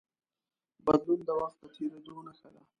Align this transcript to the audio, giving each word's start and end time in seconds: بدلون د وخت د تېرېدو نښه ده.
بدلون 0.85 1.19
د 1.27 1.29
وخت 1.39 1.57
د 1.61 1.63
تېرېدو 1.75 2.15
نښه 2.27 2.49
ده. 2.53 2.61